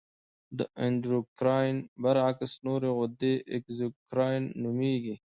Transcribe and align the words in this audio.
د 0.57 0.59
اندورکراین 0.85 1.77
برعکس 2.01 2.51
نورې 2.65 2.89
غدې 2.97 3.33
اګزوکراین 3.55 4.43
نومیږي. 4.63 5.15